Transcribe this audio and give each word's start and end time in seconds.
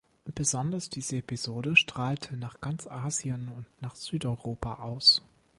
Besonders 0.33 0.89
diese 0.89 1.17
Episode 1.17 1.75
strahlte 1.75 2.35
nach 2.35 2.59
ganz 2.59 2.87
Asien 2.87 3.49
und 3.49 3.67
nach 3.81 3.93
Südeuropa 3.95 4.77
aus. 4.81 5.21